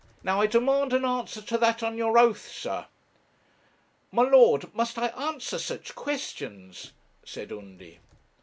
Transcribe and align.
Now, 0.23 0.41
I 0.41 0.47
demand 0.47 0.93
an 0.93 1.05
answer 1.05 1.43
to 1.43 1.59
that 1.59 1.83
on 1.83 1.95
your 1.95 2.17
oath, 2.17 2.47
sir.' 2.47 2.87
'My 4.11 4.23
lord, 4.23 4.73
must 4.73 4.97
I 4.97 5.09
answer 5.09 5.59
such 5.59 5.93
questions?' 5.93 6.93
said 7.23 7.51
Undy. 7.51 7.99